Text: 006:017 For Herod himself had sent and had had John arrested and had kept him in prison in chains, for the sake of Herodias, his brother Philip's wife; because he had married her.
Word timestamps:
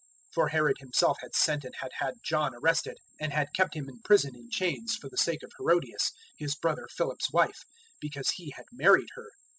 006:017 0.29 0.33
For 0.33 0.47
Herod 0.47 0.77
himself 0.79 1.17
had 1.21 1.35
sent 1.35 1.63
and 1.63 1.75
had 1.79 1.91
had 1.99 2.15
John 2.25 2.55
arrested 2.55 2.97
and 3.19 3.31
had 3.31 3.49
kept 3.55 3.75
him 3.75 3.87
in 3.87 3.99
prison 4.03 4.35
in 4.35 4.49
chains, 4.49 4.95
for 4.95 5.09
the 5.09 5.15
sake 5.17 5.43
of 5.43 5.51
Herodias, 5.59 6.11
his 6.39 6.55
brother 6.55 6.87
Philip's 6.91 7.31
wife; 7.31 7.63
because 7.99 8.31
he 8.31 8.51
had 8.57 8.65
married 8.71 9.09
her. 9.13 9.29